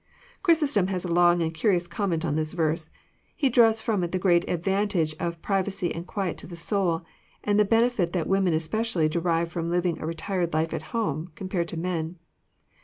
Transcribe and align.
Ohrysostom 0.43 0.87
has 0.87 1.05
a 1.05 1.13
long 1.13 1.43
and 1.43 1.53
curious 1.53 1.85
comment 1.85 2.25
on 2.25 2.33
this 2.33 2.53
verse. 2.53 2.89
He 3.35 3.49
draws 3.49 3.81
from 3.81 4.03
it 4.03 4.11
the 4.11 4.17
great 4.17 4.49
advantage 4.49 5.13
of 5.19 5.39
privacy 5.43 5.93
and 5.93 6.07
quiet 6.07 6.39
to 6.39 6.47
the 6.47 6.55
soul, 6.55 7.03
and 7.43 7.59
the 7.59 7.65
benefit 7.65 8.11
that 8.13 8.25
women 8.25 8.55
especially 8.55 9.07
derive 9.09 9.53
ftom 9.53 9.69
living 9.69 9.99
a 9.99 10.07
retired 10.07 10.55
life 10.55 10.73
at 10.73 10.81
home, 10.89 11.31
compared 11.35 11.67
to 11.67 11.77
men. 11.77 12.17